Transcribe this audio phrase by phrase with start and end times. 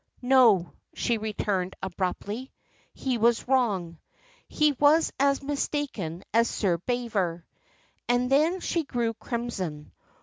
[0.23, 2.51] "No," she returned, abruptly;
[2.91, 3.99] "he was wrong.
[4.47, 7.45] He was as mistaken as Sir Bever."
[8.09, 9.91] And then she grew crimson.